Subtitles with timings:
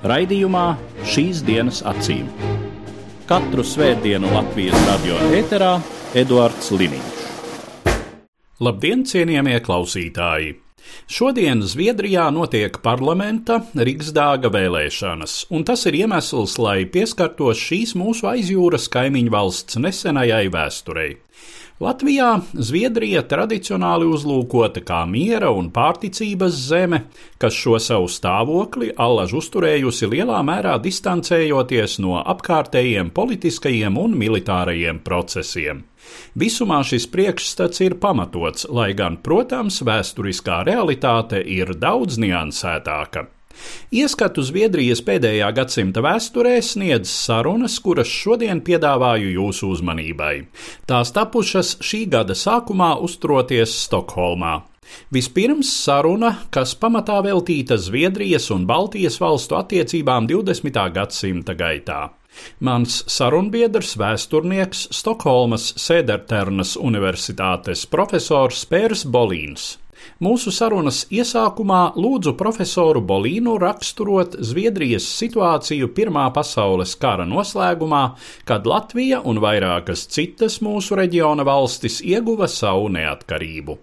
[0.00, 2.24] Raidījumā šīs dienas acīm.
[3.28, 5.74] Katru svētdienu Latvijas radio eterā
[6.16, 7.18] Eduards Liniņš.
[8.64, 10.54] Labdien, cienījamie klausītāji!
[11.04, 18.88] Šodien Zviedrijā notiek parlamenta Riksdāga vēlēšanas, un tas ir iemesls, lai pieskartos šīs mūsu aizjūras
[18.88, 21.18] kaimiņu valsts nesenajai vēsturei.
[21.80, 26.98] Latvijā Zviedrija tradicionāli uzlūkota kā miera un pārticības zeme,
[27.40, 35.80] kas šo savu stāvokli allaž uzturējusi lielā mērā distancējoties no apkārtējiem politiskajiem un militārajiem procesiem.
[36.36, 43.30] Visumā šis priekšstats ir pamatots, lai gan, protams, vēsturiskā realitāte ir daudz niansētāka.
[43.90, 50.34] Ieskatu Zviedrijas pēdējā gadsimta vēsturē sniedz sarunas, kuras šodien piedāvāju jūsu uzmanībai.
[50.86, 54.60] Tās tapušas šī gada sākumā uzturoties Stokholmā.
[55.14, 60.80] Vispirms saruna, kas pamatā veltīta Zviedrijas un Baltijas valstu attiecībām 20.
[60.94, 62.00] gadsimta gaitā.
[62.62, 69.72] Mans sarunbiedrs, vēsturnieks, Stokholmas Sēderternas Universitātes profesors Pērs Bolīns.
[70.20, 78.02] Mūsu sarunas iesākumā lūdzu profesoru Bolīnu raksturot Zviedrijas situāciju Pirmā pasaules kara noslēgumā,
[78.44, 83.78] kad Latvija un vairākas citas mūsu reģiona valstis ieguva savu neatkarību.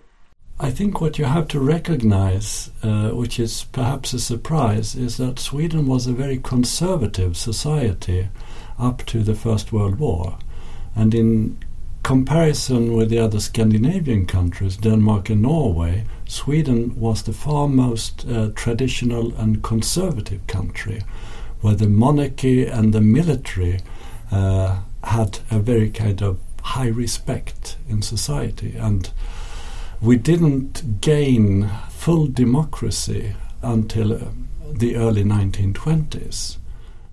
[0.59, 5.38] I think what you have to recognize, uh, which is perhaps a surprise, is that
[5.38, 8.30] Sweden was a very conservative society
[8.80, 10.38] up to the First World War.
[10.95, 11.59] And in
[12.03, 18.50] comparison with the other Scandinavian countries, Denmark and Norway, Sweden was the far most uh,
[18.56, 21.02] traditional and conservative country,
[21.62, 23.80] where the monarchy and the military
[24.31, 28.75] uh, had a very kind of high respect in society.
[28.78, 29.09] And
[30.02, 34.19] we didn't gain full democracy until uh,
[34.74, 36.58] the early 1920s.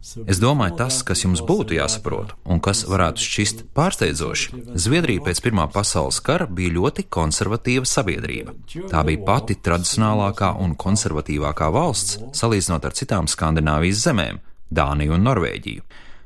[0.05, 5.65] Es domāju, tas, kas jums būtu jāsaprot, un kas varētu šķist pārsteidzoši, Zviedrija pēc Pirmā
[5.73, 8.53] pasaules kara bija ļoti konservatīva sabiedrība.
[8.91, 14.43] Tā bija pati tradicionālākā un konservatīvākā valsts, salīdzinot ar citām Skandināvijas zemēm-
[14.81, 15.83] Dāniju un Norvēģiju.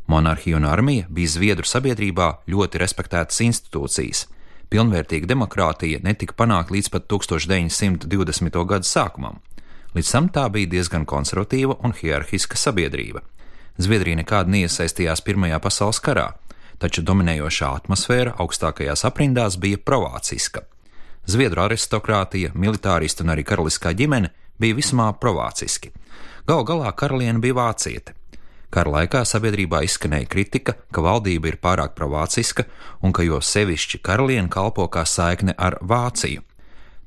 [0.09, 4.27] Monarhija un armija bija Zviedru sabiedrībā ļoti respektētas institūcijas.
[4.69, 8.65] Pilnvērtīga demokrātija netika panākta līdz pat 1920.
[8.67, 9.39] gada sākumam.
[9.95, 13.23] Līdz tam tā bija diezgan konservatīva un hierarhiska sabiedrība.
[13.79, 16.33] Zviedrija nekādi neiesaistījās Pirmajā pasaules karā,
[16.83, 20.65] taču dominējošā atmosfēra augstākajās aprindās bija provāciska.
[21.29, 25.93] Zviedru aristokrātija, militāristi un arī karaliskā ģimene bija visumā provāciski.
[26.49, 28.15] Galu galā karaliene bija vāciete.
[28.69, 32.67] Kara laikā sabiedrībā izskanēja kritika, ka valdība ir pārāk provāciska
[33.01, 36.43] un ka jo sevišķi karaliene kalpo kā saikne ar Vāciju.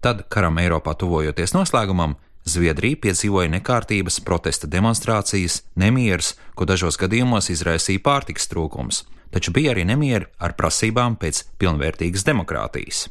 [0.01, 2.15] Tad, karam Eiropā tuvojoties noslēgumam,
[2.45, 9.85] Zviedrija piedzīvoja nekārtības, protesta demonstrācijas, nemierus, ko dažos gadījumos izraisīja pārtiks trūkums, taču bija arī
[9.85, 13.05] nemieri ar prasībām pēc pilnvērtīgas demokrātijas.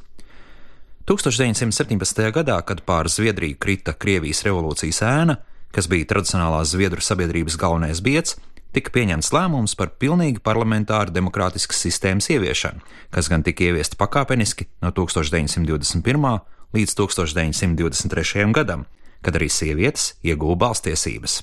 [1.10, 2.26] 1917.
[2.34, 5.38] gadā, kad pār Zviedriju krita Krievijas revolūcijas ēna,
[5.74, 8.36] kas bija tradicionālās Zviedru sabiedrības galvenais biets,
[8.74, 12.82] tika pieņemts lēmums par pilnīgi parlamentāru demokrātiskas sistēmas ieviešanu,
[13.14, 16.40] kas gan tika ieviesta pakāpeniski no 1921.
[16.74, 18.50] līdz 1923.
[18.54, 18.86] gadam,
[19.24, 21.40] kad arī sievietes ieguva balstiesības.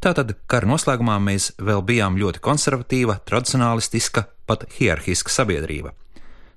[0.00, 5.92] Tātad kara noslēgumā mēs vēl bijām ļoti konservatīva, tradicionālistiska, pat hierarhiska sabiedrība.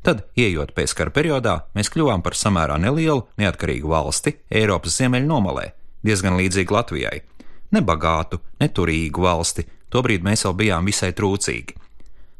[0.03, 5.69] Tad, ejot pēckara periodā, mēs kļuvām par samērā nelielu, neatkarīgu valsti Eiropas ziemeļu nomalē,
[6.03, 7.21] diezgan līdzīgu Latvijai.
[7.75, 11.75] Nebagātu, neturīgu valsti, tobrīd mēs vēl bijām visai trūcīgi.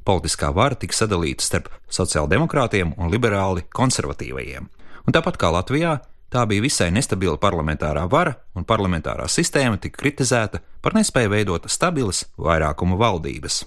[0.04, 4.68] Politiskā vara tika sadalīta starp sociāldemokrātiem un liberāli konservatīvajiem.
[5.07, 5.98] Un tāpat kā Latvijā,
[6.33, 12.24] Tā bija visai nestabila parlamentārā vara, un parlamentārā sistēma tika kritizēta par nespēju veidot stabilas
[12.41, 13.59] vairākuma valdības.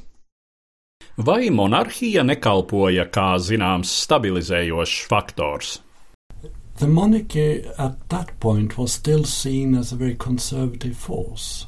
[1.29, 5.77] Vai monarhija nekalpoja kā zināms stabilizējošs faktors?
[6.81, 11.67] The monarchy at that point was still seen as a very conservative force.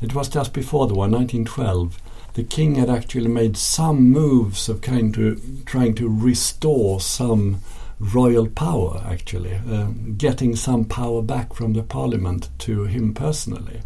[0.00, 1.98] It was just before the war, 1912.
[2.34, 7.60] The king had actually made some moves of kind of trying to restore some
[8.02, 13.80] royal power, actually, uh, getting some power back from the parliament to him personally.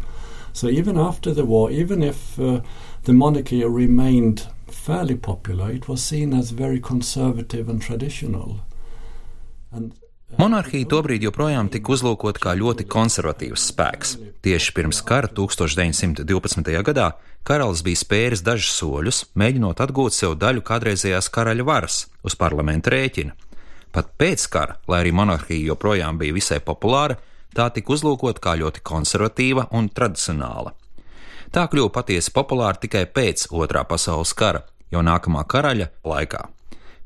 [0.53, 2.61] So even after the war, even if uh,
[3.03, 8.61] the monarchy remained fairly popular, it was seen as very conservative and traditional.
[9.71, 9.93] And
[10.35, 14.17] Monarhija tobrīd joprojām tika uzlūkota kā ļoti konservatīvs spēks.
[14.43, 16.73] Tieši pirms kara 1912.
[16.83, 17.13] gadā
[17.47, 23.46] karalis bija spēris dažus soļus, mēģinot atgūt sev daļu kādreizējās karaļa varas uz parlamenta rēķina.
[23.97, 27.15] Pat pēc kara, lai arī monarhija joprojām bija visai populāra,
[27.57, 30.75] tā tika uzlūkota kā ļoti konservatīva un tradicionāla.
[31.49, 34.61] Tā kļuva patiesi populāra tikai pēc Otrā pasaules kara,
[34.93, 36.43] jau nākamā karaļa laikā.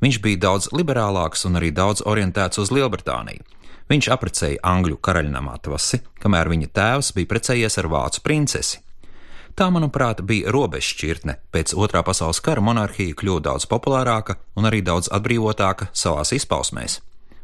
[0.04, 3.48] Viņš bija daudz liberālāks un arī daudz orientēts uz Lielbritāniju.
[3.88, 8.84] Viņš apprecēja Angļu karaļnamā tvasi, kamēr viņa tēvs bija precējies ar vācu princesi.
[9.51, 11.36] Tā, manuprāt, bija robežšķirtne.
[11.51, 17.01] Pēc otrā pasaules kara monarhija kļuva daudz populārāka un arī daudz atbrīvotāka savās izpausmēs,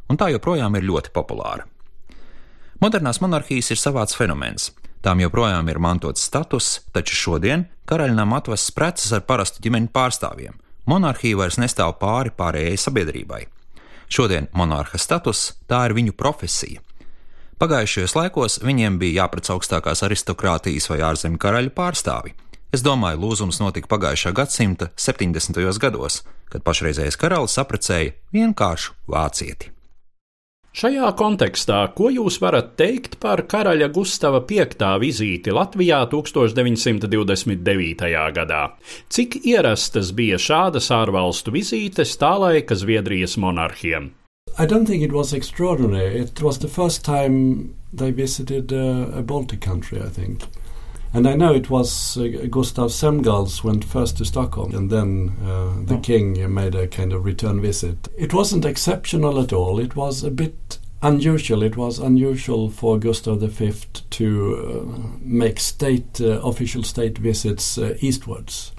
[0.08, 1.68] un tā joprojām ir ļoti populāra.
[2.80, 4.72] Modernās monarhijas ir savāds fenomens.
[5.04, 10.58] Tām joprojām ir mantots status, taču šodien karaļnām atvests preces ar parastu ģimeņu pārstāvjiem,
[10.88, 13.44] monarhija vairs nestāv pāri pārējai sabiedrībai.
[14.08, 16.87] Šodien monarha status tā ir viņu profesija.
[17.58, 22.36] Pagājušajos laikos viņiem bija jāprec augstākās aristokrātijas vai ārzemju karaļu pārstāvi.
[22.70, 25.58] Es domāju, lūzums notika pagājušā gadsimta 70.
[25.82, 26.20] gados,
[26.54, 29.72] kad pašreizējais karalis apprecēja vienkāršu vācieti.
[30.78, 34.68] Šajā kontekstā, ko jūs varat teikt par karaļa Gustava V
[35.02, 38.06] vizīti Latvijā 1929.
[38.38, 38.62] gadā?
[39.10, 44.14] Cik ierastas bija šādas ārvalstu vizītes tā laika Zviedrijas monarhiem?
[44.60, 46.20] I don't think it was extraordinary.
[46.20, 50.44] It was the first time they visited uh, a Baltic country, I think.
[51.14, 55.74] And I know it was uh, Gustav Semgals went first to Stockholm, and then uh,
[55.86, 56.00] the oh.
[56.00, 58.08] king made a kind of return visit.
[58.18, 59.80] It wasn't exceptional at all.
[59.80, 61.64] It was a bit unusual.
[61.64, 63.74] It was unusual for Gustav V
[64.10, 68.72] to uh, make state uh, official state visits uh, eastwards.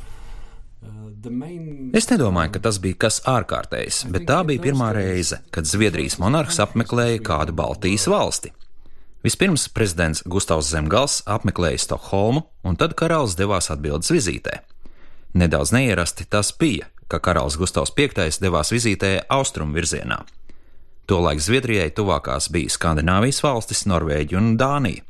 [1.98, 6.60] Es nedomāju, ka tas bija kas ārkārtējs, bet tā bija pirmā reize, kad Zviedrijas monarhs
[6.62, 8.52] apmeklēja kādu Baltijas valsti.
[9.26, 14.60] Vispirms prezidents Gustavs Zemgals apmeklēja Stokholmu, un tad karalis devās atbildes vizītē.
[15.34, 18.08] Nedaudz neierasti tas bija, ka karalis Gustavs V
[18.40, 20.22] devās vizītē austrumu virzienā.
[21.08, 25.07] Tolaik Zviedrijai tuvākās bija Skandināvijas valstis, Norvēģija un Dānija.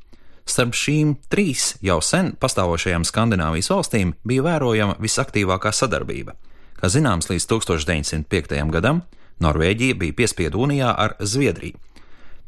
[0.48, 6.34] Starp šīm trīs jau sen pastāvošajām Skandināvijas valstīm bija vērojama visaktīvākā sadarbība.
[6.78, 8.62] Kā zināms, līdz 1905.
[8.72, 9.02] gadam
[9.44, 11.76] Norvēģija bija piespiedu unijā ar Zviedriju.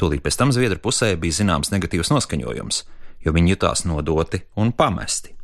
[0.01, 2.81] Tūlīt pēc tam Zviedru pusē bija zināms negatīvs noskaņojums,
[3.27, 5.35] jo viņi jutās nodoti un pamesti.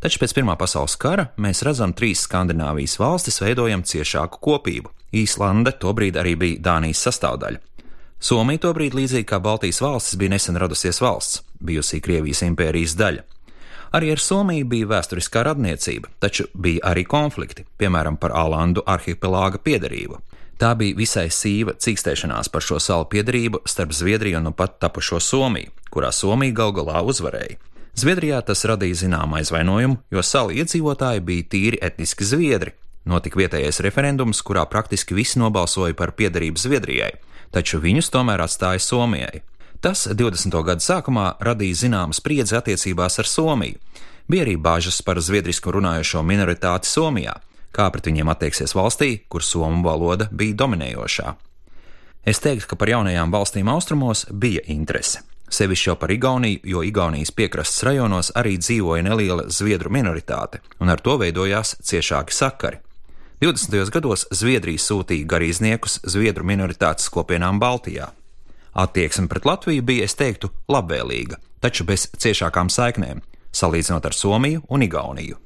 [0.00, 4.90] Taču pēc Pirmā pasaules kara mēs redzam trīs Skandināvijas valstis veidojam ciešāku kopību.
[5.14, 7.60] Īslande tobrīd arī bija Dānijas sastāvdaļa.
[8.20, 13.26] Somija tobrīd, līdzīgi kā Baltijas valstis, bija nesen radusies valsts, bijusī Krievijas impērijas daļa.
[13.96, 20.20] Arī ar Somiju bija vēsturiskā radniecība, taču bija arī konflikti, piemēram, par Alandu arhipelāga piedarību.
[20.60, 25.18] Tā bija visai sīva cīkstēšanās par šo salu piedarību starp Zviedriju un nu pat tapušo
[25.20, 27.58] Somiju, kurā Somija gal galā uzvarēja.
[27.98, 32.76] Zviedrijā tas radīja zināmu aizvainojumu, jo salu iedzīvotāji bija tīri etniski zviedri.
[33.08, 37.14] Notika vietējais referendums, kurā praktiski visi nobalsoja par piedarību Zviedrijai,
[37.50, 39.40] taču viņus tomēr atstāja Somijai.
[39.80, 40.56] Tas 20.
[40.64, 43.78] gada sākumā radīja zināmu spriedzi attiecībās ar Somiju.
[44.30, 47.38] Bija arī bāžas par zviedrisku runājošo minoritāti Somijā
[47.74, 51.34] kā pret viņiem attieksies valstī, kur somu valoda bija dominējošā.
[52.26, 55.22] Es teiktu, ka par jaunajām valstīm austrumos bija interese.
[55.50, 61.00] Sevišķi jau par Igauniju, jo Igaunijas piekrastes rajonos arī dzīvoja neliela zviedru minoritāte, un ar
[61.02, 62.78] to veidojās ciešāki sakari.
[63.40, 63.72] 20.
[63.90, 68.10] gados Zviedrija sūtīja garīdzniekus zviedru minoritātes kopienām Baltijā.
[68.72, 73.22] Attieksme pret Latviju bija, es teiktu, labvēlīga, taču bez ciešākām saiknēm,
[73.52, 75.40] salīdzinot ar Somiju un Igauniju.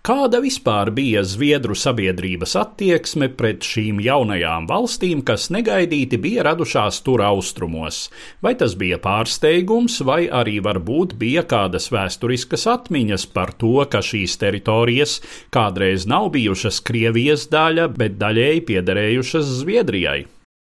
[0.00, 7.20] Kāda vispār bija Zviedru sabiedrības attieksme pret šīm jaunajām valstīm, kas negaidīti bija radušās tur
[7.26, 8.06] austrumos?
[8.40, 14.40] Vai tas bija pārsteigums, vai arī varbūt bija kādas vēsturiskas atmiņas par to, ka šīs
[14.40, 15.20] teritorijas
[15.52, 20.22] kādreiz nav bijušas Krievijas daļa, bet daļēji piederējušas Zviedrijai?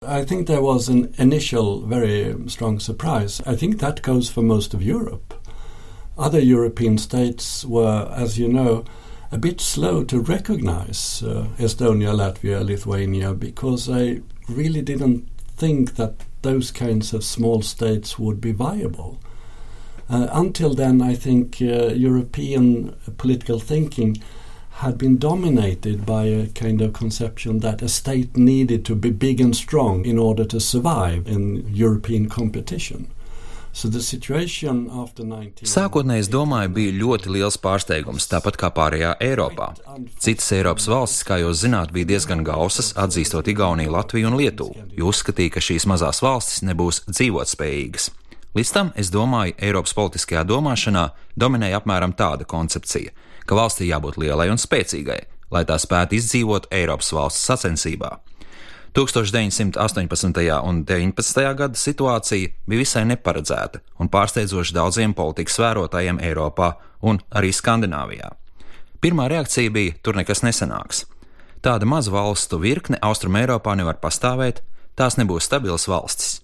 [0.03, 3.39] I think there was an initial very strong surprise.
[3.45, 5.35] I think that goes for most of Europe.
[6.17, 8.83] Other European states were, as you know,
[9.31, 16.15] a bit slow to recognize uh, Estonia, Latvia, Lithuania because I really didn't think that
[16.41, 19.19] those kinds of small states would be viable.
[20.09, 24.17] Uh, until then, I think uh, European political thinking
[24.71, 29.39] had been dominated by a kind of conception that a state needed to be big
[29.39, 33.07] and strong in order to survive in European competition.
[35.63, 39.69] Sākotnēji, es domāju, bija ļoti liels pārsteigums, tāpat kā pārējā Eiropā.
[40.19, 45.07] Citas Eiropas valstis, kā jūs zināt, bija diezgan gausas, atzīstot Igauniju, Latviju un Lietuvu, jo
[45.13, 48.11] uzskatīja, ka šīs mazās valstis nebūs dzīvotspējīgas.
[48.59, 51.05] Līdz tam, es domāju, Eiropas politiskajā domāšanā
[51.39, 53.15] dominēja apmēram tāda koncepcija,
[53.51, 55.19] ka valstī jābūt lielai un spēcīgai,
[55.51, 58.13] lai tā spētu izdzīvot Eiropas valsts sacensībā.
[58.95, 60.39] 1918.
[60.67, 61.41] un 19.
[61.59, 66.73] gada situācija bija visai neparedzēta un pārsteidzoša daudziem politikas vērotājiem Eiropā
[67.07, 68.31] un arī Skandināvijā.
[69.03, 71.05] Pirmā reakcija bija: tur nekas nesanāks.
[71.63, 74.61] Tāda maza valstu virkne Austrum Eiropā nevar pastāvēt,
[74.95, 76.39] tās nebūs stabilas valstis.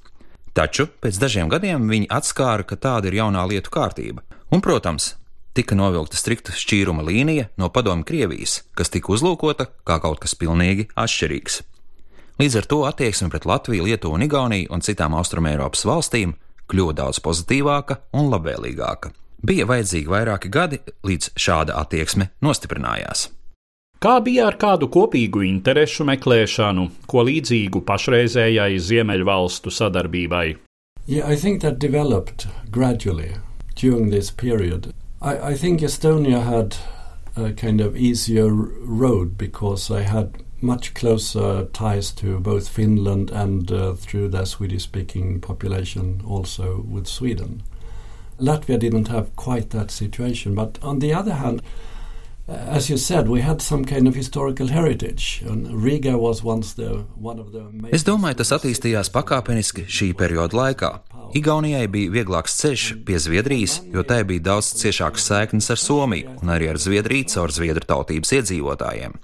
[0.56, 5.14] Taču pēc dažiem gadiem viņi atskāra, ka tāda ir jaunā lietu kārtība, un, protams,
[5.58, 10.88] tika novilkta strikta šķīruma līnija no padomu Krievijas, kas tika uzlūkota kā kaut kas pilnīgi
[10.94, 11.62] atšķirīgs.
[12.38, 16.36] Līdz ar to attieksme pret Latviju, Lietuvu un Igauniju un citām Austrumēropas valstīm
[16.70, 19.10] kļuva daudz pozitīvāka un labvēlīgāka.
[19.48, 23.28] Bija vajadzīgi vairāki gadi, līdz šāda attieksme nostiprinājās.
[23.98, 30.46] Kā bija ar kādu kopīgu interešu meklēšanu, ko līdzīgu pašreizējai Ziemeļvalstu sadarbībai?
[31.08, 33.34] Yeah, I think that developed gradually
[33.82, 34.94] during this period.
[35.22, 36.78] I, I think Estonia had
[37.36, 43.72] a kind of easier road because I had much closer ties to both Finland and
[43.72, 47.64] uh, through their Swedish speaking population also with Sweden.
[48.40, 51.62] Latvia didn't have quite that situation, but on the other hand,
[52.48, 57.06] as you said, we had some kind of historical heritage, and Riga was once the
[57.20, 57.68] one of the.
[57.92, 60.92] Es domāju, tas attīstījās pakāpeniski šī perioda laikā.
[61.36, 66.54] Igaunijai bija vieglāks ceļš pie Zviedrijas, jo tai bija daudz ciešākas saiknes ar Somiju un
[66.54, 69.18] arī ar Zviedriju caur zviedru tautības iedzīvotājiem.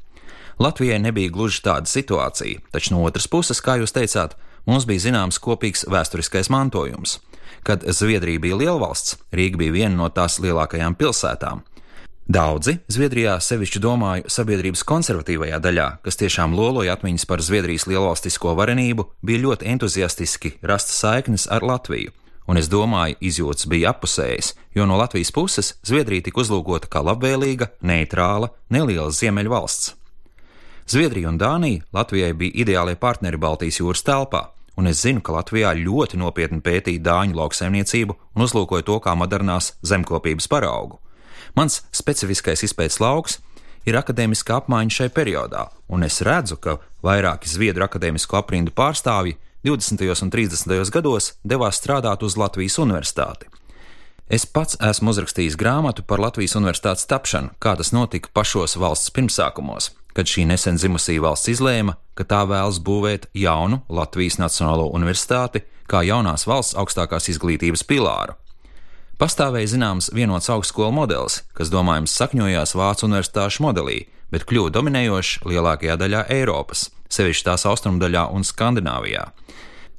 [0.60, 4.36] Latvijai nebija gluži tāda situācija, taču no otras puses, kā jūs teicāt,
[4.68, 7.22] mums bija zināms kopīgs vēsturiskais mantojums.
[7.64, 11.64] Kad Zviedrija bija lielvalsts, Rīga bija viena no tās lielākajām pilsētām.
[12.24, 19.10] Daudzi Zviedrijā sevišķi domāju sabiedrības konservatīvajā daļā, kas tiešām loloja atmiņas par Zviedrijas lielvalstisko varenību,
[19.20, 22.14] bija ļoti entuziastiski rasta saiknes ar Latviju,
[22.48, 27.74] un es domāju, izjūtas bija apusējas, jo no Latvijas puses Zviedrija tika uzlūkota kā labvēlīga,
[27.84, 29.92] neitrāla, neliela ziemeļvalsts.
[30.88, 34.46] Zviedrija un Dānija Latvijai bija ideālie partneri Baltijas jūras telpā,
[34.80, 39.74] un es zinu, ka Latvijā ļoti nopietni pētīja dāņu lauksaimniecību un uzlūkoja to kā modernās
[39.84, 41.04] zemkopības paraugu.
[41.56, 43.40] Mans specifiskais izpētes lauks
[43.86, 50.06] ir akadēmiskā apmaiņa šai periodā, un es redzu, ka vairāki Zviedru akadēmisko aprindu pārstāvji 20.
[50.24, 50.92] un 30.
[50.92, 53.50] gados devās strādāt uz Latvijas universitāti.
[54.30, 59.92] Es pats esmu uzrakstījis grāmatu par Latvijas universitātes tapšanu, kā tas notika pašos valsts pirmsākumos
[60.14, 66.04] kad šī nesen zimusī valsts izlēma, ka tā vēlas būvēt jaunu Latvijas Nacionālo universitāti kā
[66.06, 68.38] jaunās valsts augstākās izglītības pilāru.
[69.24, 74.02] Pastāvēja zināms vienots augstskolu modelis, kas domājams sakņojās Vācu universitāšu modelī,
[74.34, 79.24] bet kļuva dominējošs lielākajā daļā Eiropas, sevišķi tās austrumdaļā un Skandināvijā.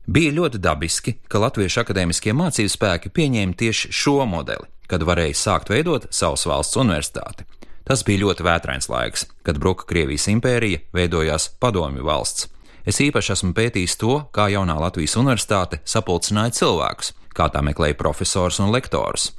[0.04, 5.72] Bija ļoti dabiski, ka latviešu akadēmiskie mācību spēki pieņēma tieši šo modeli, kad varēja sākt
[5.72, 7.48] veidot savas valsts universitāti.
[7.88, 12.50] Tas bija ļoti vētrains laiks, kad bruka Krievijas impērija, veidojās padomju valsts.
[12.84, 18.60] Es īpaši esmu pētījis to, kā jaunā Latvijas universitāte sapulcināja cilvēkus, kā tā meklēja profesorus
[18.60, 19.30] un lektorus.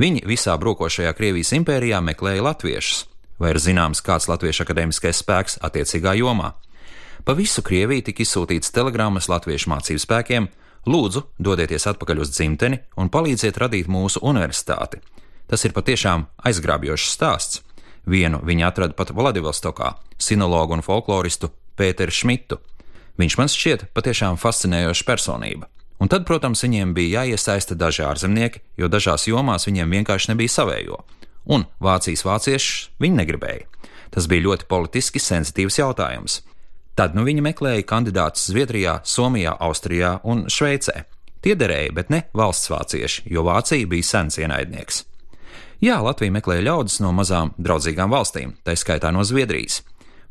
[0.00, 3.06] Viņi visā brukošajā Krievijas impērijā meklēja latviešus,
[3.40, 6.52] vai ir zināms, kāds latviešu akadēmiskais spēks attiecīgā jomā.
[7.24, 10.48] Pa visu Krieviju tika izsūtīts telegrammas latviešu mācību spēkiem:
[10.90, 14.98] Lūdzu, dodieties atpakaļ uz dzimteni un palīdziet radīt mūsu universitāti.
[15.46, 17.62] Tas ir patiešām aizgrābjošs stāsts.
[18.06, 22.58] Vienu viņi atrada pat Vladivostokā, sinologu un folkloristu Pēteru Šmitu.
[23.20, 25.68] Viņš man šķiet patiešām fascinējoša personība.
[26.02, 31.02] Un tad, protams, viņiem bija jāiesaista daži ārzemnieki, jo dažās jomās viņiem vienkārši nebija savējo.
[31.52, 33.68] Un Vācijas vāciešus viņi negribēja.
[34.12, 36.40] Tas bija ļoti politiski sensitīvs jautājums.
[36.98, 41.06] Tad nu viņi meklēja kandidātus Zviedrijā, Somijā, Austrijā un Šveicē.
[41.42, 45.04] Tie derēja, bet ne valsts vācieši, jo Vācija bija sens ienaidnieks.
[45.82, 49.80] Jā, Latvija meklēja ļaudis no mazām draudzīgām valstīm, tā skaitā no Zviedrijas.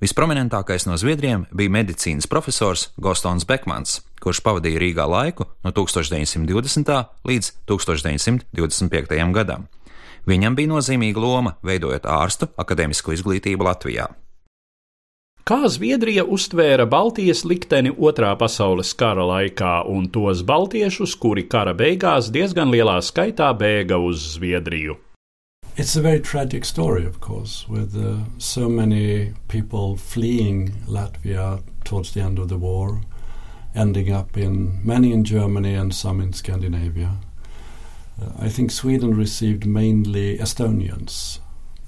[0.02, 6.90] Visprominentākais no Zviedriem bija medicīnas profesors Gostons Bekmans, kurš pavadīja Rīgā laiku no 1920.
[7.30, 9.28] līdz 1925.
[9.36, 9.68] gadam.
[10.26, 14.08] Viņam bija nozīmīga loma veidojot ārstu akadēmisko izglītību Latvijā.
[15.46, 22.34] Kā Zviedrija uztvēra Baltijas likteni Otrā pasaules kara laikā un tos baltiešus, kuri kara beigās
[22.34, 24.98] diezgan lielā skaitā bēga uz Zviedriju?
[25.78, 32.14] It's a very tragic story, of course, with uh, so many people fleeing Latvia towards
[32.14, 33.02] the end of the war,
[33.74, 37.18] ending up in many in Germany and some in Scandinavia.
[38.22, 41.40] Uh, I think Sweden received mainly Estonians,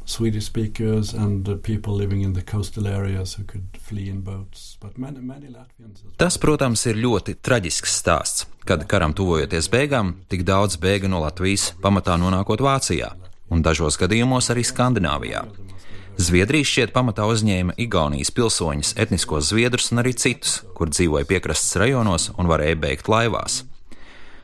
[0.06, 4.78] Swedish speakers, and uh, people living in the coastal areas who could flee in boats.
[4.80, 6.06] But many, many Latvians.
[6.06, 11.20] as Tas, protams, ir ļoti traģisks stāsts, kad karam tuvojoties beigām, tik daudz bēga no
[11.20, 13.12] Latvijas, pamatā nonākot Vācijā,
[13.50, 15.44] un dažos gadījumos arī Skandināvijā.
[16.22, 22.30] Zviedrija šķiet pamatā uzņēma Igaunijas pilsoņus, etniskos zviedrus un arī citus, kur dzīvoja piekrastes rajonos
[22.38, 23.64] un varēja beigt laivās.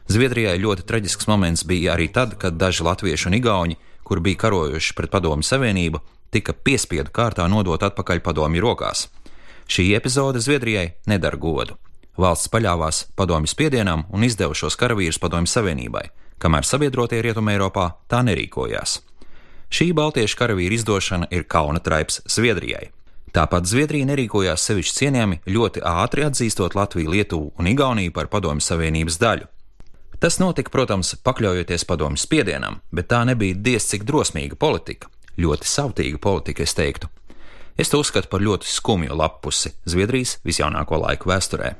[0.09, 4.95] Zviedrijai ļoti traģisks moments bija arī tad, kad daži latvieši un igauni, kur bija karojuši
[4.97, 6.01] pret Padomju Savienību,
[6.33, 9.05] tika piespiedu kārtā nodot atpakaļ padomju rokās.
[9.69, 11.77] Šī epizode Zviedrijai nedara godu.
[12.17, 16.07] Valsts paļāvās padomju spiedienam un izdeva šos karavīrus Padomju Savienībai,
[16.39, 18.99] kamēr sabiedrotie Rietumē Eiropā tā nerīkojās.
[19.69, 22.89] Šī baltiešu karavīra izdošana ir kauna traips Zviedrijai.
[23.29, 29.19] Tāpat Zviedrija nerīkojās sevišķi cienījami, ļoti ātri atzīstot Latviju, Lietuvu un Igauniju par Padomju Savienības
[29.21, 29.45] daļu.
[30.19, 35.07] Tas notika, protams, pakļaujoties padomju spiedienam, bet tā nebija diez cik drosmīga politika,
[35.39, 37.07] ļoti sautīga politika, es teiktu.
[37.79, 41.71] Es to uzskatu par ļoti skumju lapusi Zviedrijas visjaunāko laiku vēsturē.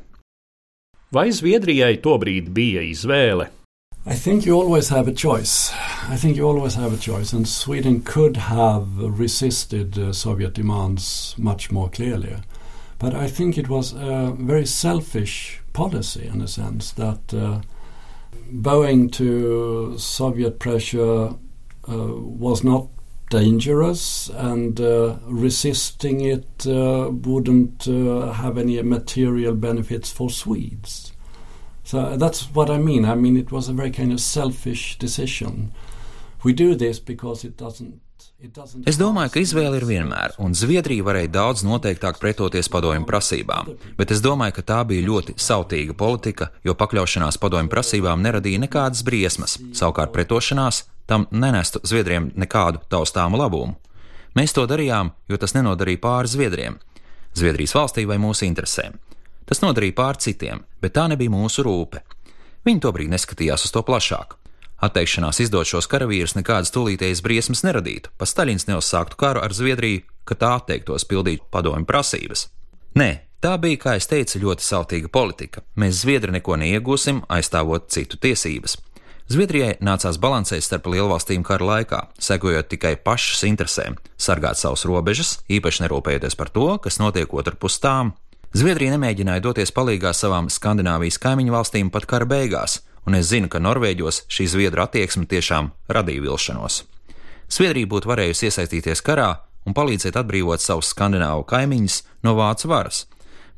[1.12, 3.50] Vai Zviedrijai tobrīd bija izvēle?
[4.06, 5.74] I think you always have a choice.
[6.08, 11.36] I think you always have a choice, and Sweden could have resisted uh, Soviet demands
[11.38, 12.38] much more clearly.
[12.98, 17.62] But I think it was a very selfish policy in a sense that uh,
[18.50, 21.34] bowing to Soviet pressure uh,
[21.88, 22.88] was not
[23.30, 31.12] dangerous, and uh, resisting it uh, wouldn't uh, have any material benefits for Swedes.
[31.90, 33.06] So that's what I mean.
[33.06, 35.72] I mean, it was a very kind of selfish decision.
[36.44, 37.94] We do this because it doesn't.
[38.40, 43.08] It doesn't Es domāju, ka izvēle ir vienmēr, un Zviedrija varēja daudz noteiktāk pretoties padomju
[43.10, 48.62] prasībām, bet es domāju, ka tā bija ļoti sautīga politika, jo pakļaušanās padomju prasībām neradīja
[48.64, 53.76] nekādas briesmas, savukārt pretošanās tam nenestu Zviedriem nekādu taustāmu labumu.
[54.38, 56.80] Mēs to darījām, jo tas nenodarīja pāri Zviedriem,
[57.34, 59.02] Zviedrijas valstī vai mūsu interesēm.
[59.50, 62.04] Tas nodarīja pāri citiem, bet tā nebija mūsu rūpe.
[62.68, 64.36] Viņi tobrīd neskatījās uz to plašāk.
[64.86, 70.38] Atteikšanās izdot šos karavīrus nekādas tūlītējas briesmas neradītu, pa Staļins neuzsāktu karu ar Zviedriju, ka
[70.40, 72.46] tā atteiktos pildīt padomju prasības.
[73.00, 73.10] Nē,
[73.44, 75.66] tā bija, kā es teicu, ļoti sautīga politika.
[75.76, 78.78] Mēs Zviedri neko neiegūsim, aizstāvot citu tiesības.
[79.30, 85.84] Zviedrijai nācās balansēt starp lielvalstīm kara laikā, sekojot tikai pašas interesēm, sargāt savus robežas, īpaši
[85.86, 88.16] nerūpējoties par to, kas notiek otrpus tām.
[88.50, 93.62] Zviedrija nemēģināja doties palīgā savām Skandināvijas kaimiņu valstīm pat kara beigās, un es zinu, ka
[93.62, 96.80] Norvēģos šī zviedru attieksme tiešām radīja vilšanos.
[97.54, 99.30] Zviedrija būtu varējusi iesaistīties karā
[99.70, 103.04] un palīdzēt atbrīvot savus skandināvu kaimiņus no vācu varas.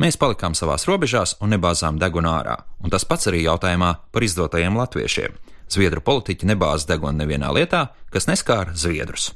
[0.01, 4.75] Mēs palikām savās robežās un nebāzām degunu ārā, un tas pats arī jautājumā par izdotajiem
[4.75, 5.39] latviešiem.
[5.71, 9.31] Zviedru politiķi nebāz degunu nevienā lietā, kas neskāra zviedrus.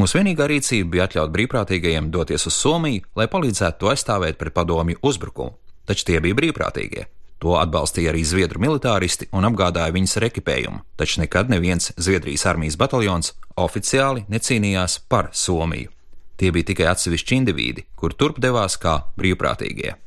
[0.00, 4.96] Mūsu vienīgā rīcība bija atļaut brīvprātīgajiem doties uz Somiju, lai palīdzētu to aizstāvēt pret padomju
[5.04, 5.52] uzbrukumu,
[5.84, 7.02] taču tie bija brīvprātīgie.
[7.44, 12.78] To atbalstīja arī zviedru militāristi un apgādāja viņus ar ekipējumu, taču nekad neviens Zviedrijas armijas
[12.80, 15.92] bataljons oficiāli necīnījās par Somiju.
[16.40, 19.98] Tie bija tikai atsevišķi indivīdi, kur turp devās kā brīvprātīgie.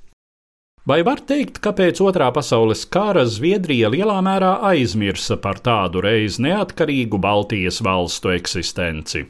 [0.90, 6.42] Vai var teikt, ka pēc otrā pasaules kara Zviedrija lielā mērā aizmirsa par tādu reiz
[6.42, 9.28] neatkarīgu Baltijas valstu eksistenci?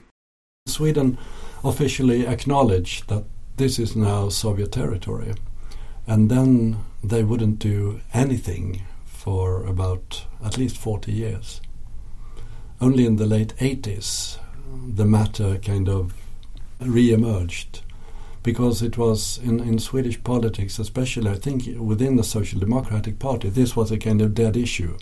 [0.73, 1.19] Sweden
[1.63, 3.26] officially acknowledged that
[3.58, 5.36] this is now Soviet territory,
[6.08, 11.62] and then they wouldn't do anything for about at least 40 years.
[12.82, 14.39] Only in the late 80s,
[14.95, 16.15] the matter kind of
[16.80, 17.82] re emerged
[18.41, 23.49] because it was in, in Swedish politics, especially I think within the Social Democratic Party,
[23.49, 24.97] this was a kind of dead issue.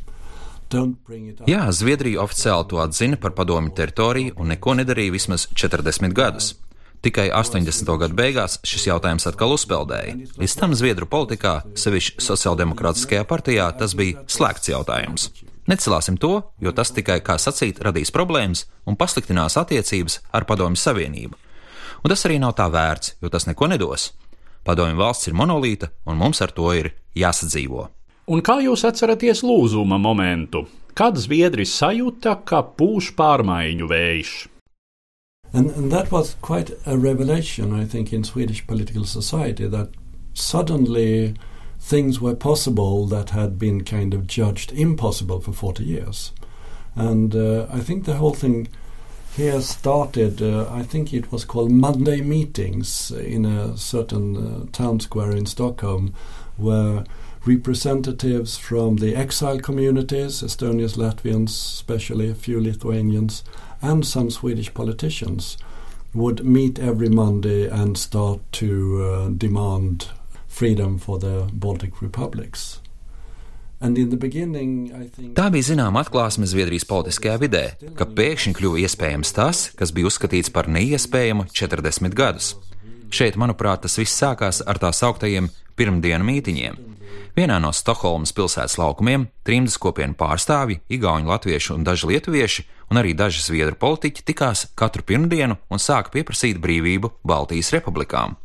[1.49, 6.53] Jā, Zviedrija oficiāli to atzina par padomju teritoriju un neko nedarīja vismaz 40 gadus.
[7.01, 7.87] Tikai 80.
[7.97, 10.19] gadu beigās šis jautājums atkal uzpeldēja.
[10.37, 15.31] Līdz tam Zviedru politikā, sevišķi sociāldemokrātiskajā partijā, tas bija slēgts jautājums.
[15.69, 21.37] Necelāsim to, jo tas tikai, kā sacīt, radīs problēmas un pasliktinās attiecības ar Padomju Savienību.
[22.01, 24.11] Un tas arī nav tā vērts, jo tas neko nedos.
[24.65, 27.87] Padomju valsts ir monolīta, un mums ar to ir jāsadzīvo.
[28.29, 34.33] Un kā jūs atceraties lūzuma momentu, kad Zviedri sajūta, ka pūš pārmaiņu vējš?
[35.53, 39.89] And, and that was quite a revelation, I think, in Swedish political society that
[40.33, 41.33] suddenly
[41.79, 46.31] things were possible that had been kind of judged impossible for 40 years.
[46.95, 48.67] And uh, I think the whole thing
[49.35, 54.99] here started, uh, I think it was called Monday meetings in a certain uh, town
[54.99, 56.13] square in Stockholm,
[56.55, 57.03] where
[57.45, 63.43] representatives from the exile communities, Estonians, Latvians, especially a few Lithuanians,
[63.81, 65.57] and some Swedish politicians
[66.13, 70.09] would meet every Monday and start to uh, demand
[70.47, 72.79] freedom for the Baltic republics.
[73.81, 77.63] Tā bija zināma atklāsme Zviedrijas politiskajā vidē,
[77.97, 82.51] ka pēkšņi kļuva iespējams tas, kas bija uzskatīts par neiespējamu 40 gadus.
[83.09, 86.90] Šeit, manuprāt, tas viss sākās ar tā sauktajiem pirmdienu mītiņiem.
[87.35, 93.13] Vienā no Stokholmas pilsētas laukumiem trimdas kopienu pārstāvji, igauņu, latviešu un daži lietuvieši, un arī
[93.15, 98.35] daži zviedru politiķi tikās katru pirmdienu un sāka pieprasīt brīvību Baltijas republikām.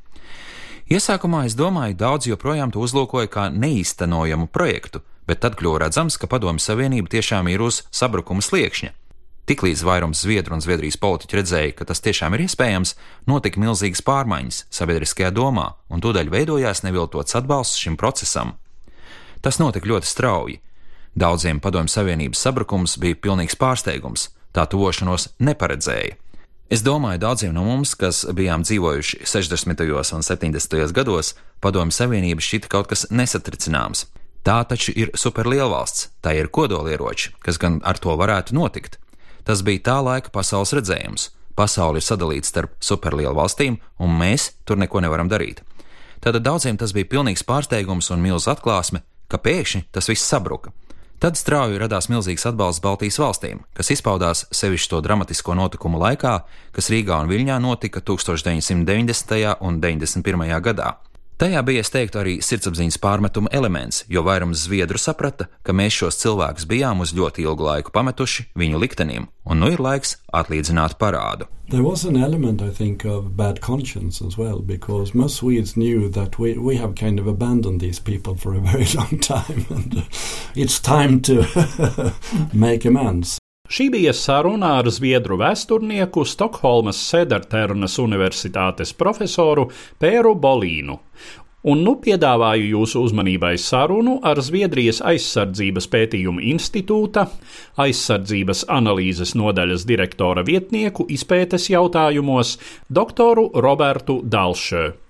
[0.87, 6.31] Iesākumā es domāju, daudz joprojām to uzlūkoja kā neīstenojamu projektu, bet tad kļuva redzams, ka
[6.31, 8.92] Padomju Savienība tiešām ir uz sabrukuma sliekšņa.
[9.46, 12.96] Tiklīdz vairums Zviedru un Zviedrijas politiķi redzēja, ka tas tiešām ir iespējams,
[13.30, 18.56] notika milzīgas pārmaiņas sabiedriskajā domā, un tūdaļ veidojās neviltots atbalsts šim procesam.
[19.46, 20.59] Tas notika ļoti strauji.
[21.14, 26.18] Daudziem Padomju Savienības sabrukums bija pilnīgs pārsteigums, tā tuvošanos neparedzēja.
[26.66, 29.87] Es domāju, daudziem no mums, kas bijām dzīvojuši 60.
[30.18, 30.90] un 70.
[30.90, 34.09] gados, Padomju Savienība šķita kaut kas nesatricināms.
[34.42, 38.98] Tā taču ir superlielvalsts, tā ir kodolieroči, kas gan ar to varētu notikt.
[39.46, 41.30] Tas bija tā laika pasaules redzējums.
[41.56, 45.62] Pasaule ir sadalīta starp superlielu valstīm, un mēs tur neko nevaram darīt.
[46.20, 50.74] Tātad daudziem tas bija pilnīgs pārsteigums un milzīga atklāsme, ka pēkšņi tas viss sabruka.
[51.22, 56.35] Tad strauji radās milzīgs atbalsts Baltijas valstīm, kas izpaudās sevišķi to dramatisko notikumu laikā,
[56.76, 59.54] kas Rīgā un Viļņā notika 1990.
[59.64, 60.61] un 91.
[60.66, 60.90] gadā.
[61.37, 66.16] Tajā bija, es teiktu, arī sirdsapziņas pārmetuma elements, jo vairums zviedru saprata, ka mēs šos
[66.22, 71.44] cilvēkus bijām uz ļoti ilgu laiku pametuši viņu liktenim, un nu ir laiks atlīdzināt parādu.
[71.68, 76.09] There was an element, I think, of bad conscience as well, because most Swedes knew
[76.09, 80.07] that we, we have kind of abandoned these people for a very long time, and
[80.55, 81.44] it's time to
[82.55, 83.38] make amends.
[83.66, 89.64] Šī bija saruna ar zviedru vēsturnieku Stokholmas Sederternas Universitātes profesoru
[89.98, 91.00] Pēru Bolīnu.
[91.66, 97.24] Un nu piedāvāju jūsu uzmanībai sarunu ar Zviedrijas aizsardzības pētījumu institūta,
[97.83, 102.55] aizsardzības analīzes nodaļas direktora vietnieku izpētes jautājumos,
[102.87, 105.05] doktoru Robertu Dalšēju.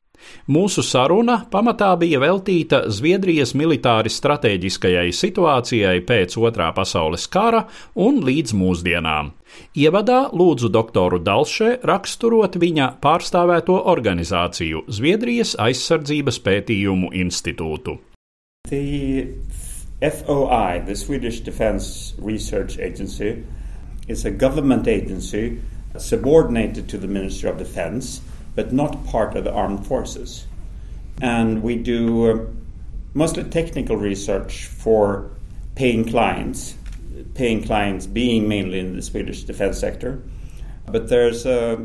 [0.46, 8.54] Mūsu saruna pamatā bija veltīta Zviedrijas militāri strateģiskajai situācijai pēc Otrā pasaules kara un līdz
[8.54, 9.32] mūsdienām.
[9.78, 17.98] Ievadā lūdzu doktoru Dalše raksturot viņa pārstāvēto organizāciju Zviedrijas aizsardzības pētījumu institūtu.
[18.68, 19.26] The
[20.02, 23.44] FOI, the Swedish Defense Research Agency,
[24.08, 25.60] is a government agency
[25.98, 28.20] subordinated to the Ministry of Defense
[28.56, 30.46] but not part of the armed forces.
[31.22, 32.46] And we do uh,
[33.14, 35.30] mostly technical research for
[35.74, 36.74] paying clients,
[37.34, 40.20] paying clients being mainly in the Swedish defense sector.
[40.90, 41.78] But there's a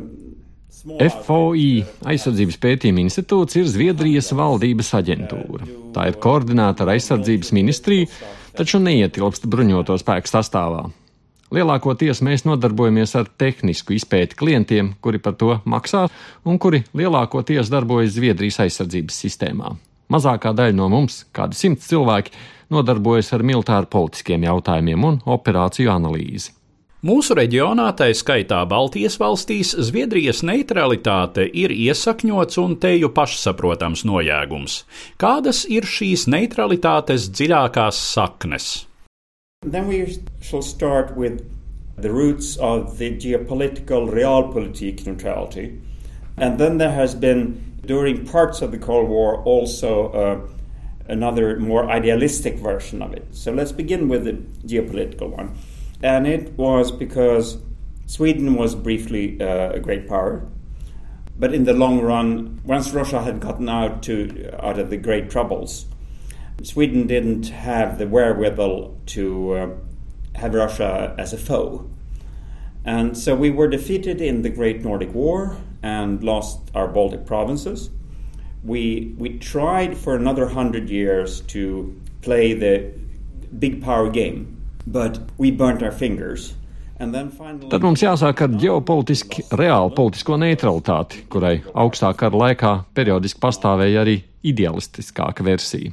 [0.82, 5.68] FOI aizsardzības pētījuma institūts ir Zviedrijas valdības aģentūra.
[5.94, 8.08] Tā ir koordinēta ar aizsardzības ministriju,
[8.56, 10.88] taču neietilpst bruņoto spēku sastāvā.
[11.52, 16.06] Lielākoties mēs nodarbojamies ar tehnisku izpēti klientiem, kuri par to maksā
[16.48, 19.74] un kuri lielākoties darbojas Zviedrijas aizsardzības sistēmā.
[20.12, 22.32] Mazākā daļa no mums, kādi simts cilvēki,
[22.72, 26.54] nodarbojas ar militāru politiskiem jautājumiem un operāciju analīzi.
[27.02, 34.78] Mūsu reģionā, tā skaitā Baltijas valstīs, Zviedrijas neutralitāte ir iesakņots un teju pašsaprotams nojēgums.
[35.20, 38.70] Kādas ir šīs neutralitātes dziļākās saknes?
[39.62, 41.48] Then we shall start with
[41.96, 45.80] the roots of the geopolitical realpolitik neutrality.
[46.36, 50.48] And then there has been, during parts of the Cold War, also uh,
[51.06, 53.24] another more idealistic version of it.
[53.30, 54.32] So let's begin with the
[54.66, 55.56] geopolitical one.
[56.02, 57.58] And it was because
[58.06, 60.44] Sweden was briefly uh, a great power.
[61.38, 65.30] But in the long run, once Russia had gotten out, to, out of the great
[65.30, 65.86] troubles,
[66.62, 69.68] Sweden didn't have the wherewithal to uh,
[70.34, 71.90] have Russia as a foe.
[72.84, 77.90] And so we were defeated in the Great Nordic War and lost our Baltic provinces.
[78.64, 82.92] We, we tried for another hundred years to play the
[83.58, 86.54] big power game, but we burnt our fingers.
[87.02, 94.20] Tad mums jāsāk ar ģeopolitiski reālu politisko neutralitāti, kurai augstā kara laikā periodiski pastāvēja arī
[94.46, 95.90] idealistiskāka versija.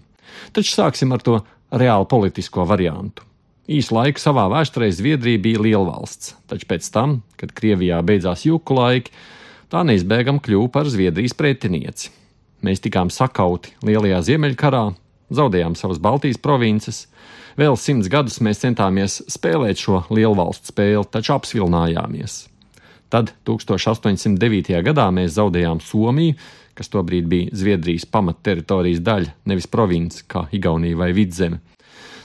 [0.56, 1.40] Taču sāksim ar to
[1.72, 3.26] reāli politisko variantu.
[3.70, 8.74] Īsu laiku savā vēsturē Zviedrija bija liela valsts, taču pēc tam, kad Krievijā beidzās juku
[8.74, 9.14] laiki,
[9.70, 12.10] tā neizbēgam kļuva par Zviedrijas pretinieci.
[12.66, 14.88] Mēs tikām sakauti Lielajā Ziemeļkarā,
[15.30, 17.06] zaudējām savas Baltijas provinces.
[17.60, 22.48] Vēl simts gadus mēs centāmies spēlēt šo lielvalstu spēli, taču apsvilnājāmies.
[23.14, 24.82] Tad 1809.
[24.86, 26.36] gadā mēs zaudējām Somiju,
[26.80, 31.60] kas tobrīd bija Zviedrijas pamatteritorijas daļa, nevis province kā Igaunija vai Vidzeme.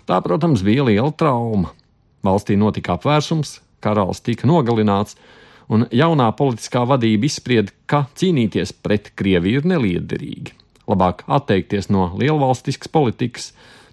[0.07, 1.73] Tā, protams, bija liela trauma.
[2.25, 5.17] Valstī notika apvērsums, karalis tika nogalināts,
[5.69, 10.55] un jaunā politiskā vadība izsprieda, ka cīnīties pret Krieviju ir neliederīgi.
[10.88, 13.51] Labāk atteikties no lielvalstiskas politikas,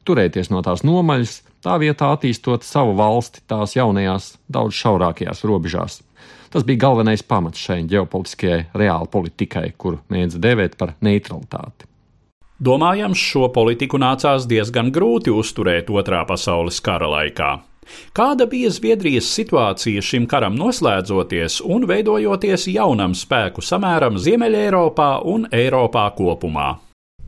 [0.07, 6.01] turēties no tās nomaļas, tā vietā attīstot savu valsti tās jaunajās, daudz šaurākajās robežās.
[6.51, 11.87] Tas bija galvenais pamats šai ģeopolitiskajai reāla politikai, kuru mēdz dēvēt par neutralitāti.
[12.61, 17.53] Domājams, šo politiku nācās diezgan grūti uzturēt Otrā pasaules kara laikā.
[18.13, 26.05] Kāda bija Zviedrijas situācija šim karam noslēdzoties un veidojoties jaunam spēku samēram Ziemeļeiropā un Eiropā
[26.19, 26.69] kopumā?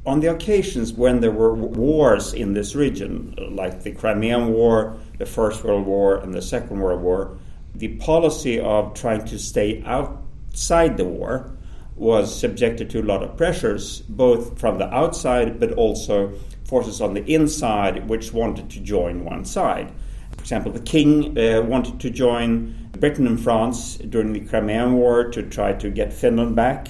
[0.06, 5.26] On the occasions when there were wars in this region, like the Crimean War, the
[5.26, 7.38] First World War, and the Second World War,
[7.76, 11.52] the policy of trying to stay outside the war
[11.96, 16.32] was subjected to a lot of pressures, both from the outside but also
[16.66, 19.92] forces on the inside which wanted to join one side.
[20.36, 25.30] For example, the king uh, wanted to join Britain and France during the Crimean War
[25.30, 26.90] to try to get Finland back.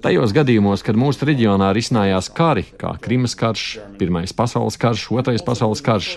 [0.00, 3.64] Tajos gadījumos, kad mūsu reģionā risinājās kari, kā Krimas karš,
[3.98, 6.12] Pirmais pasaules karš, Otrais pasaules karš,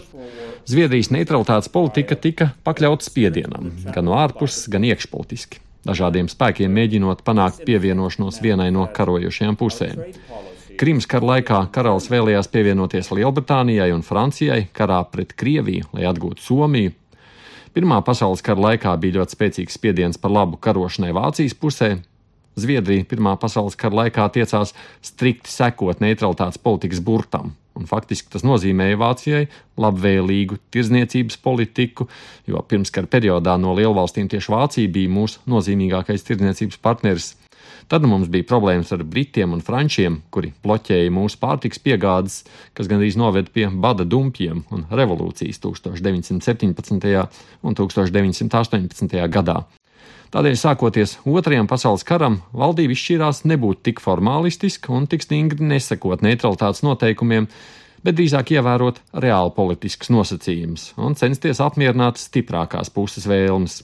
[0.69, 7.65] Zviedrijas neutralitātes politika tika pakļauta spiedienam, gan no ārpuses, gan iekšpolitiski, dažādiem spēkiem mēģinot panākt
[7.67, 10.01] pievienošanos vienai no karojošajām pusēm.
[10.79, 16.95] Krimas kara laikā karalis vēlējās pievienoties Lielbritānijai un Francijai karā pret Krieviju, lai atgūtu Somiju,
[17.73, 21.95] Pirmā pasaules kara laikā bija ļoti spēcīgs spiediens par labu karošanai Vācijas pusē.
[22.53, 28.99] Zviedrija Pirmā pasaules kara laikā tiecās strikti sekot neutralitātes politikas burtam, un faktiski tas nozīmēja
[29.01, 29.45] Vācijai
[29.81, 32.07] labvēlīgu tirzniecības politiku,
[32.49, 37.33] jo pirmskara periodā no lielvalstīm tieši Vācija bija mūsu nozīmīgākais tirzniecības partneris.
[37.91, 42.41] Tad mums bija problēmas ar britiem un frančiem, kuri bloķēja mūsu pārtiks piegādes,
[42.77, 47.27] kas gandrīz noveda pie bada dumpiem un revolūcijas 1917.
[47.63, 49.23] un 1918.
[49.27, 49.63] gadā.
[50.33, 56.81] Tādēļ, sākoties Otrajam pasaules karam, valdība izšķīrās nebūt tik formālistiska un tik stingri nesekot neutralitātes
[56.81, 57.45] noteikumiem,
[58.01, 63.83] bet drīzāk ievērot reāli politiskus nosacījumus un censties apmierināt stiprākās puses vēlmes.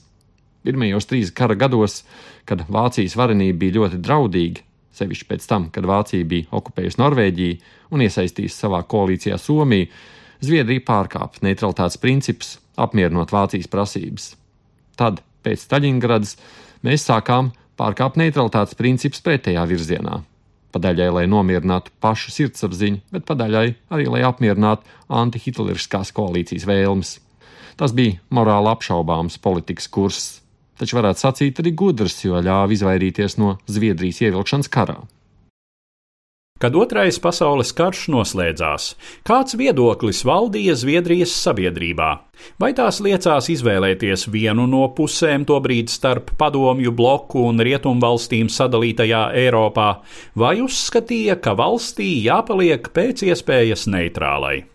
[0.66, 2.00] Pirmajos trīs kara gados,
[2.42, 4.66] kad Vācijas varenība bija ļoti draudīga,
[4.98, 7.60] sevišķi pēc tam, kad Vācija bija okupējusi Norvēģiju
[7.94, 9.86] un iesaistījusi savā koalīcijā Somiju,
[10.42, 14.32] Zviedrija pārkāpa neutralitātes principus, apmierinot Vācijas prasības.
[14.98, 16.36] Tad, pēc Staļingradas,
[16.86, 20.20] mēs sākām pārkāpt neutralitātes principus pretējā virzienā.
[20.70, 27.16] Padaļai, lai nomierinātu pašu sirdsapziņu, bet padaļai arī, lai apmierinātu antihitleriskās koalīcijas vēlmes.
[27.80, 30.36] Tas bija morāli apšaubāms politikas kurss,
[30.78, 35.00] taču varētu sacīt arī gudrs, jo ļāva izvairīties no Zviedrijas ievilkšanas karā.
[36.60, 38.90] Kad otrais pasaules karš noslēdzās,
[39.24, 42.08] kāds viedoklis valdīja Zviedrijas sabiedrībā?
[42.60, 49.88] Vai tās liecās izvēlēties vienu no pusēm tobrīd starp padomju bloku un rietumvalstīm sadalītajā Eiropā,
[50.36, 54.66] vai uzskatīja, ka valstī jāpaliek pēc iespējas neitrālai?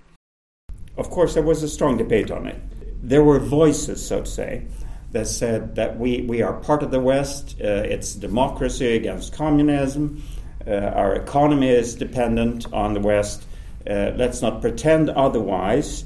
[0.98, 2.58] Of course, there was a strong debate on it.
[3.04, 4.66] There were voices, so to say,
[5.12, 10.24] that said that we, we are part of the West, uh, it's democracy against communism,
[10.74, 13.46] our economy is dependent on the West.
[13.88, 16.06] Uh, let's not pretend otherwise.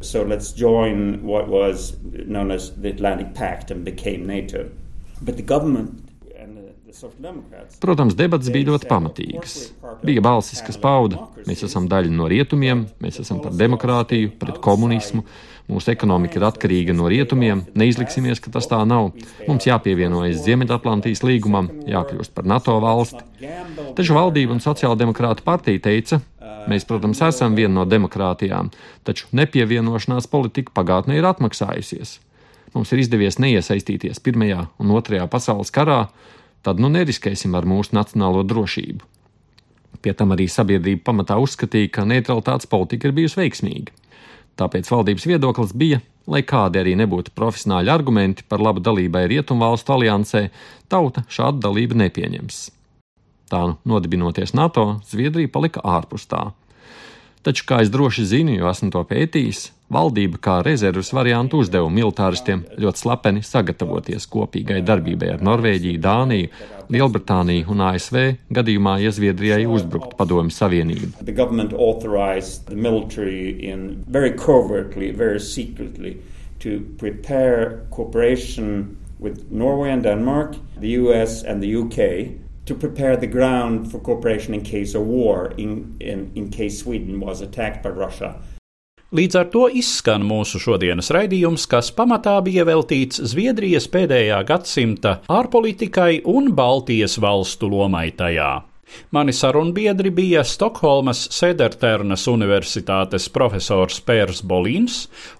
[0.00, 4.70] So let's join what was known as the Atlantic Pact and became NATO.
[5.20, 6.08] But the government
[7.78, 9.52] Protams, debats bija ļoti pamatīgas.
[10.02, 15.22] Bija balsis, kas pauda, mēs esam daļa no rietumiem, mēs esam par demokrātiju, pret komunismu,
[15.68, 19.10] Mūsu ekonomika ir atkarīga no rietumiem, neizliksimies, ka tas tā nav.
[19.44, 23.20] Mums jāpievienojas Ziemeļatlantijas līgumam, jākļūst par NATO valsti.
[23.98, 26.22] Taču valdība un sociāldemokrāta partija teica,
[26.72, 28.72] mēs, protams, esam viena no demokrātijām,
[29.04, 32.16] taču nepievienošanās politika pagātnē ir atmaksājusies.
[32.72, 36.06] Mums ir izdevies neiesaistīties Pirmajā un Otrajā pasaules karā,
[36.64, 39.04] tad nu neriskēsim ar mūsu nacionālo drošību.
[40.00, 43.92] Pie tam arī sabiedrība pamatā uzskatīja, ka neutralitātes politika ir bijusi veiksmīga.
[44.58, 50.48] Tāpēc valdības viedoklis bija, lai kādi arī nebūtu profesionāļi argumenti par labu dalībai Rietumvalstu aliansē,
[50.90, 52.58] tauta šādu dalību nepieņems.
[53.48, 56.50] Tā nu, nodibinoties NATO, Zviedrija palika ārpus tā.
[57.46, 62.64] Taču, kā es droši zinu, jo esmu to pētījis, valdība kā rezerves variantu uzdeva militāristiem
[62.80, 66.50] ļoti slepeni sagatavoties kopīgai darbībai ar Norvēģiju, Dāniju,
[66.92, 68.18] Lielbritāniju un ASV
[68.58, 71.12] gadījumā, ja Zviedrijai uzbruktu Padomju Savienību.
[76.58, 82.34] To prepare cooperation with Norway and Denmark, the US and the UK
[82.66, 87.20] to prepare the ground for cooperation in case of war, in, in, in case Sweden
[87.20, 88.34] was attacked by Russia.
[89.08, 96.26] Līdz ar to izskan mūsu šodienas raidījums, kas pamatā bija veltīts Zviedrijas pēdējā gadsimta ārpolitikai
[96.28, 98.50] un Baltijas valstu lomai tajā.
[99.16, 104.98] Mani sarunbiedri bija Stokholmas Sederternas Universitātes profesors Pērs Bolīns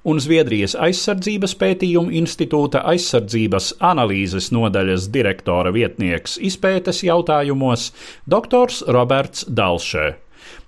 [0.09, 7.91] un Zviedrijas aizsardzības pētījumu institūta aizsardzības analīzes nodaļas direktora vietnieks izpētes jautājumos
[8.25, 10.07] doktors Roberts Dalšē.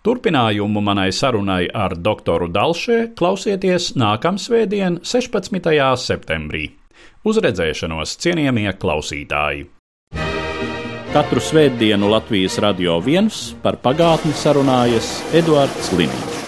[0.05, 5.77] Turpinājumu manai sarunai ar doktoru Dalšē klausieties nākamsvētdien, 16.
[6.01, 6.71] septembrī.
[7.25, 9.69] Uz redzēšanos, cienījamie klausītāji!
[11.11, 16.40] Katru svētdienu Latvijas radio viens par pagātni sarunājas Eduards Līniju.